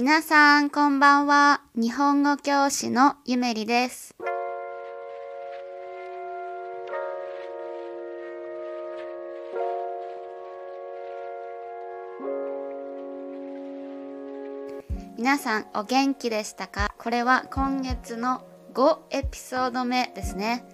[0.00, 1.60] 皆さんこんばんは。
[1.74, 4.14] 日本語教師のゆめりです。
[15.16, 16.94] 皆さんお元気でしたか？
[16.96, 20.64] これは今月の5エピソード目ですね。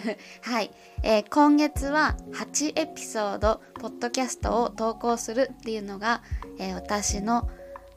[0.44, 0.70] はい、
[1.02, 6.20] えー、今月は8エピソードポッドキャストを投稿するっていうのが、
[6.58, 7.48] えー、私の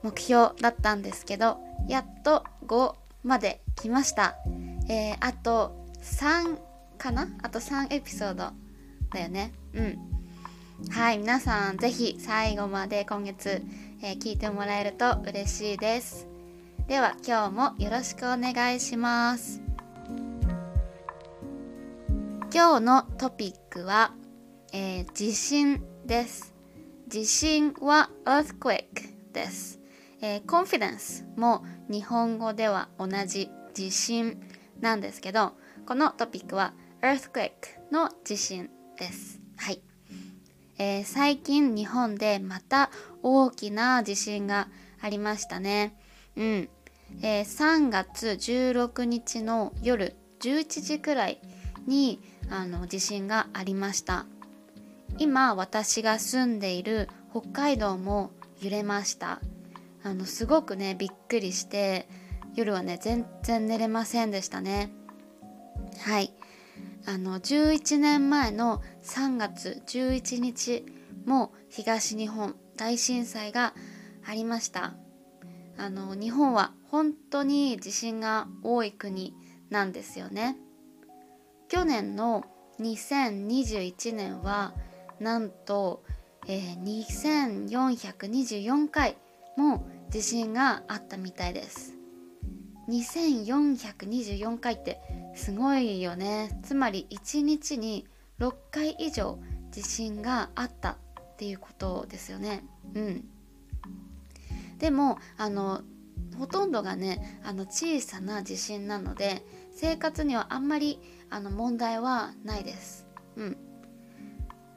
[0.04, 4.36] 目標だったんですけどやっと5まで来ました、
[4.90, 6.58] えー、あと3
[6.98, 7.28] かな？
[7.44, 8.52] あと3エピソード
[9.14, 9.54] だよね。
[9.74, 9.98] うん。
[10.92, 13.64] はい皆さん是非最後まで今月
[14.00, 16.28] えー、聞いてもらえると嬉しいです。
[16.88, 19.60] では今日もよろしくお願いします。
[22.54, 24.14] 今日のトピックは、
[24.72, 26.54] えー、地震です。
[27.08, 28.86] 地震は earthquake
[29.34, 29.80] です、
[30.22, 34.42] えー、confidence も日本語では同じ地震
[34.80, 35.54] なんですけど
[35.86, 37.52] このトピックは earthquake
[37.92, 39.82] の地震ですはい
[40.80, 42.92] えー、最近日本でまた
[43.24, 44.68] 大きな地震が
[45.02, 45.96] ありましたね。
[46.36, 46.70] うん。
[47.22, 51.42] えー、3月16日の夜11時くらい
[51.88, 54.26] にあの地震がありました。
[55.18, 59.40] 今私が住んでいる北海道も揺れました。
[60.08, 62.08] あのすごくねびっくりして
[62.56, 64.90] 夜はね全然寝れませんでしたね。
[66.00, 66.34] はい。
[67.06, 70.86] あの11年前の3月11日
[71.26, 73.74] も東日本大震災が
[74.26, 74.94] ありました
[75.78, 79.34] あの日本は本当に地震が多い国
[79.70, 80.58] なんですよね
[81.70, 82.44] 去年の
[82.82, 84.74] 2021年は
[85.22, 86.04] なんと、
[86.46, 89.16] えー、2424回
[89.56, 91.94] も地震があったみたいです。
[92.90, 95.02] 2424回って
[95.36, 96.60] すごいよね。
[96.64, 98.08] つまり1日に
[98.40, 99.40] 6回以上
[99.72, 100.98] 地震があったっ
[101.38, 102.64] ていうことですよね。
[102.94, 103.26] うん。
[104.80, 105.82] でもあの
[106.38, 109.44] ほとんどがねあの小さな地震なので
[109.76, 113.06] 生活にはあんまりあの問題はないです。
[113.36, 113.67] うん。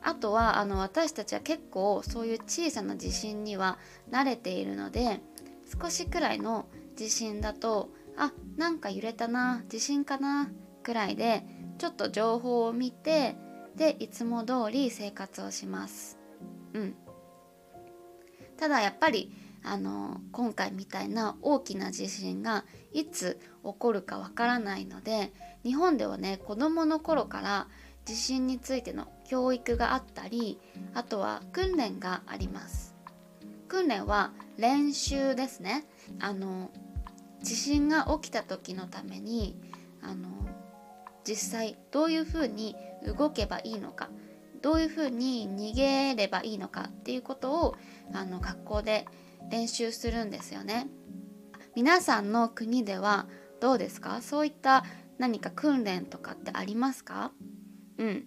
[0.03, 3.79] あとはあの私たちは結構そういう小さな地震には
[4.11, 5.21] 慣れているので
[5.81, 6.67] 少しくらいの
[6.97, 10.51] 地震だとあなんか揺れたな地震かな
[10.83, 11.45] くらいで
[11.79, 13.37] ちょっと情報を見て
[13.77, 16.19] でいつも通り生活をします。
[16.75, 16.95] うん。
[18.59, 19.33] ただやっぱり
[19.63, 25.33] あの今回みたいな大きな地震がいつ起こるかわからないので
[25.63, 27.69] 日本ではね子どもの頃から
[28.05, 30.59] 地震についての教育があったり
[30.93, 32.97] あとは訓練があります
[33.69, 35.85] 訓練は練習ですね
[36.19, 36.73] あの
[37.41, 39.57] 地震が起きた時のために
[40.03, 40.29] あの
[41.25, 42.75] 実際どういうふうに
[43.07, 44.09] 動けばいいのか
[44.63, 47.77] どういうふうに逃げればいいのかっていうことを
[48.13, 49.07] あの学校で
[49.49, 50.89] 練習するんですよね。
[51.77, 53.29] 皆さんの国では
[53.61, 54.21] どうですか？
[54.23, 54.85] そういった
[55.19, 57.33] 何か訓練とかってありますか？
[57.97, 58.27] うん。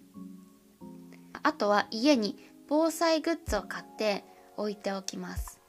[1.44, 2.36] あとは家に
[2.68, 4.24] 防災グッズを買って
[4.56, 5.60] 置いておきます。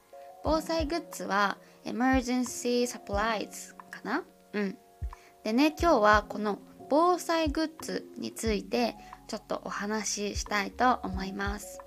[0.42, 4.24] 防災グッズは emergency supplies かな？
[4.54, 4.78] うん。
[5.44, 8.96] でね、今日はこの防災グッズについて
[9.28, 11.80] ちょっとお話ししたいと思います。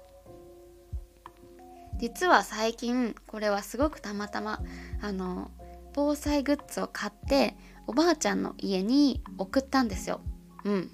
[1.97, 4.61] 実は最近これはすごくたまたま
[5.01, 5.51] あの
[5.93, 7.57] 防災グッズを買って
[7.87, 10.21] おばあちゃんの家に送ったんですよ。
[10.63, 10.89] うん。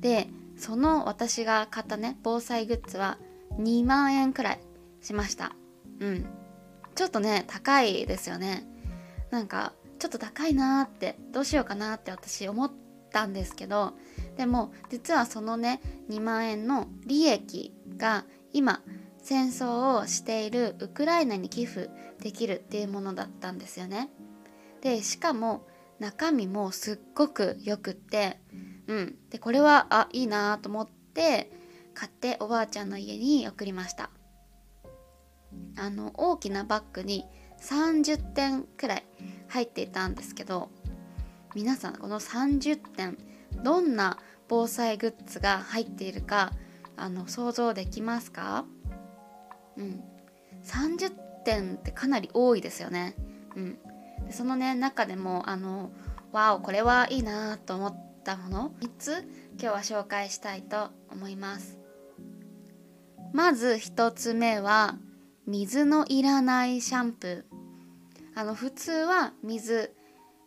[0.00, 0.28] で
[0.64, 3.18] その私が買ったね防災グッズは
[3.58, 4.60] 2万円くらい
[5.02, 5.52] しました。
[6.00, 6.26] うん。
[6.94, 8.66] ちょっとね高いですよね
[9.30, 12.72] なんかちょっと高いなーってどうしようかなって私思っ
[13.12, 13.92] たんですけど
[14.38, 18.24] でも実はそのね2万円の利益が
[18.54, 18.80] 今
[19.18, 21.90] 戦争をしているウクライナに寄付
[22.22, 24.08] できるっていうものだったんですよね。
[24.80, 25.66] でしかも
[25.98, 28.40] 中身もすっごくよくって
[28.86, 29.16] うん。
[29.30, 31.50] でこれはあいいなと思って
[31.94, 34.10] 買っておばあちゃんの家に送りました。
[35.76, 37.24] あの大きなバッグに
[37.60, 39.04] 30点くらい
[39.48, 40.68] 入っていたんですけど
[41.54, 43.16] 皆さんこの30点
[43.62, 44.18] どんな
[44.48, 46.52] 防災グッズが入っているか
[46.96, 48.64] あの想像できますか？
[49.76, 50.02] うん。
[50.64, 51.10] 30
[51.44, 53.14] 点ってかなり多いですよね。
[53.54, 53.78] うん、
[54.26, 55.90] でそのね中でもあの
[56.32, 59.28] わおこれはいいなと思ったもの3つ
[59.60, 61.78] 今日は紹介したいと思います。
[63.32, 64.96] まず1つ目は
[65.46, 67.42] 水のいらないシャンプー
[68.34, 69.92] あの普通は水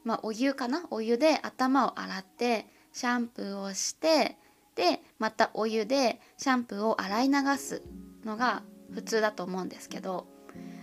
[0.03, 0.85] まあお湯かな？
[0.89, 4.37] お湯で頭を洗ってシャンプーをして
[4.75, 7.83] でまたお湯でシャンプーを洗い流す
[8.23, 8.63] のが
[8.93, 10.27] 普通だと思うんですけど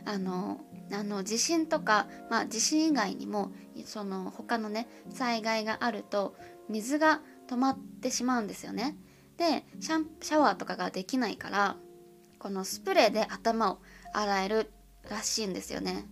[0.04, 0.60] あの
[0.92, 3.52] あの地震とか、まあ、地震以外にも
[3.84, 6.36] その他のね災害があると
[6.68, 8.96] 水が止まってしまうんですよね。
[9.36, 11.76] でシャンシャワーとかができないから
[12.38, 13.78] このスプレーで頭を
[14.12, 14.70] 洗える
[15.10, 16.06] らしいんですよね。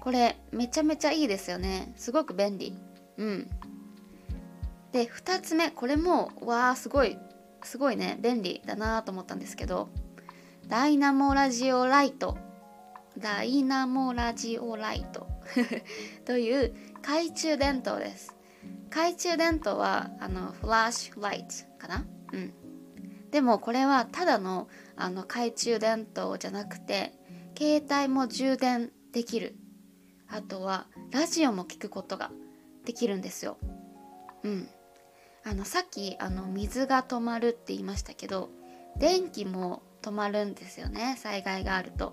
[0.00, 1.92] これめちゃめちゃいいですよね。
[1.96, 2.76] すごく便利。
[3.16, 3.50] うん。
[4.92, 7.18] で2つ目これもわあすごい
[7.62, 9.90] すごいね便利だなと思ったんですけど
[10.66, 12.38] ダイナモラジオライト
[13.18, 15.26] ダイナモラジオライト。
[16.24, 18.36] という懐中電灯です。
[18.90, 22.06] 懐中電灯はあのフラッシュライトかな？
[22.32, 22.54] うん。
[23.30, 27.12] でもこれはただのあの懐中電灯じゃなくて
[27.56, 29.56] 携帯も充電できる。
[30.28, 32.30] あとはラジオも聞くことが
[32.84, 33.58] できるんですよ。
[34.44, 34.68] うん。
[35.44, 38.50] あのさっきあの水が止まるって言いましたけど
[38.98, 42.12] 電気も止まるんですよね災害があると。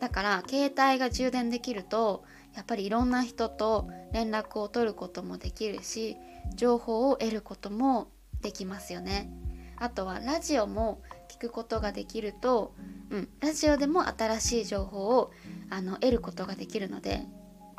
[0.00, 2.24] だから携帯が充電できると
[2.54, 6.16] やっぱりいろんな人と連絡を取ることもできるし
[6.54, 8.10] 情報を得ることも
[8.40, 9.30] できますよね。
[9.76, 12.74] あとはラジオも聞くことができると、
[13.10, 15.30] うん、ラジオでも新しい情報を
[15.70, 17.22] あの得ることができるので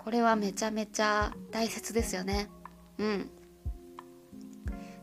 [0.03, 2.49] これはめちゃめちゃ大切ですよね。
[2.97, 3.29] うん。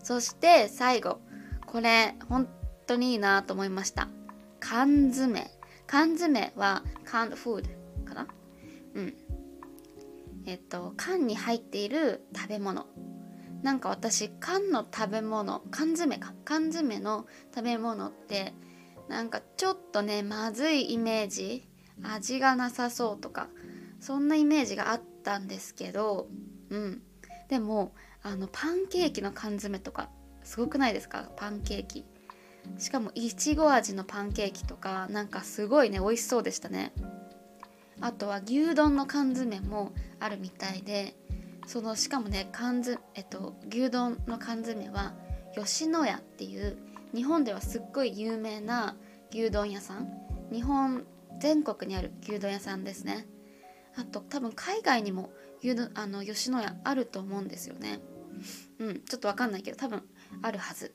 [0.02, 1.20] そして最後。
[1.66, 2.48] これ本
[2.86, 4.08] 当にいいなと思いました。
[4.58, 5.57] 缶詰。
[5.88, 7.64] 缶詰は canned food
[8.04, 8.28] かな？
[8.94, 9.14] うん。
[10.46, 12.86] えっと缶に入っている食べ物。
[13.62, 16.32] なんか私缶の食べ物缶詰か。
[16.44, 18.54] 缶詰の食べ物って
[19.08, 21.66] なんかちょっとねまずいイメージ
[22.02, 23.48] 味がなさそうとか
[23.98, 26.28] そんなイメージがあったんですけど
[26.70, 27.02] うん。
[27.48, 30.10] でもあのパンケーキの缶詰とか
[30.44, 31.30] すごくないですか？
[31.36, 32.04] パンケーキ。
[32.78, 36.92] しかもいちご味のパンケーキとかなんかすごいね美味しそうでしたね。
[38.00, 41.16] あとは牛丼の缶詰もあるみたいで
[41.66, 45.14] そのしかもね缶詰、えっと、牛丼の缶詰は
[45.56, 46.78] 吉野家っていう
[47.14, 48.96] 日本ではすっごい有名な
[49.30, 50.08] 牛丼屋さん。
[50.52, 51.04] 日本
[51.40, 53.26] 全国にある牛丼屋さんですね。
[53.96, 58.00] あと多分海外にも牛丼あの吉野家あると思うんですよね。
[58.78, 60.02] うんちょっとわかんないけど多分
[60.42, 60.94] あるはず。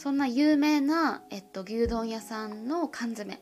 [0.00, 3.38] そんな有名な、えっと、牛丼屋さんの缶詰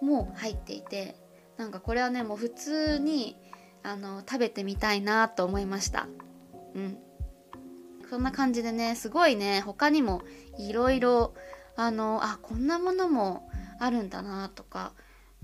[0.00, 1.14] も入っていて
[1.58, 3.36] なんかこれはねもう普通に
[3.82, 6.08] あの食べてみたいなと思いました。
[6.74, 6.96] うん。
[8.08, 10.22] そんな感じでねすごいね他にも
[10.56, 11.34] いろいろ
[11.76, 14.94] あのあこんなものもあるんだなとか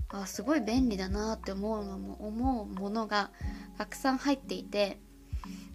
[0.09, 3.29] あすごい便利だなって思うのも思うものが
[3.77, 4.97] たくさん入っていて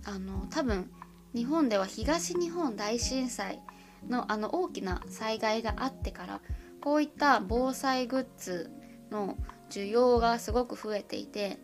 [0.05, 0.91] あの多分
[1.37, 3.61] 日本では東日本大震災
[4.09, 6.41] のあの大きな災害があってから
[6.81, 8.71] こういった防災グッズ
[9.11, 9.37] の
[9.71, 11.59] 需要がすごく増えていて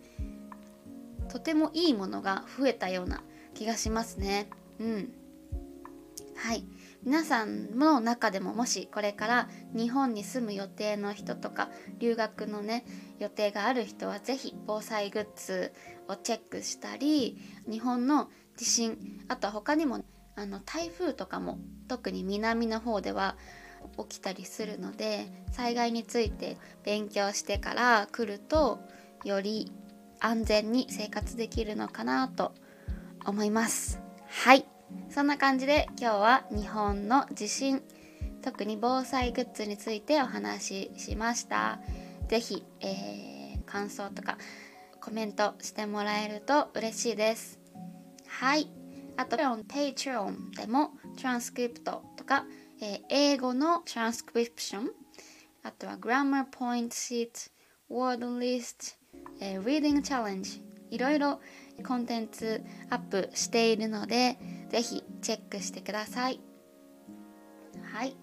[1.29, 3.23] とてもいいものが増えたような
[3.55, 4.49] 気がしますね。
[4.79, 5.13] うん、
[6.37, 6.65] はい
[7.03, 12.85] 皆さんの中でももしこれから日本に住む予定の人とか留学のね
[13.21, 15.73] 予定がある人は是非防災グッズ
[16.09, 17.39] をチェックしたり
[17.71, 20.05] 日本の地震あとは他にも
[20.37, 23.37] あの台風とかも特に南の方では
[23.99, 28.81] 起きたりするので災害について勉強してから来ると
[29.25, 29.73] より
[30.21, 32.53] 安全に生活できるのかなと
[33.25, 34.01] 思います。
[34.29, 34.67] はい。
[35.11, 37.83] そんな感じで今日は日本の地震
[38.43, 41.81] 特に防災グッズについてお話ししました。
[42.29, 44.39] 是非、えー、感想とか
[45.01, 47.59] コメントしてもらえると嬉しいです。
[48.27, 48.76] はい。
[49.17, 52.45] あと Patreon でもトランスクリプトとか、
[52.81, 54.91] えー、英語のトランスクリプション
[55.63, 57.51] あとは Grammar Point Sheet
[57.91, 58.97] Word List、
[59.41, 61.41] えー、Reading Challenge いろいろ
[61.87, 64.39] コンテンツアップしているので
[64.71, 66.41] ぜひチェックしてください
[67.93, 68.17] はい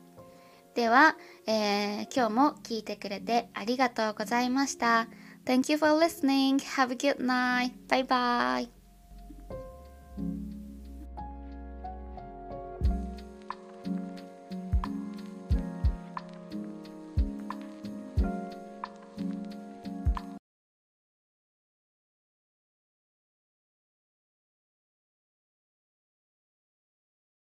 [0.76, 5.08] では、えー、今日も聞いてくれてありがとうございました
[5.46, 6.60] Thank you for listening.
[6.60, 7.74] Have a good night.
[7.90, 8.83] Bye bye.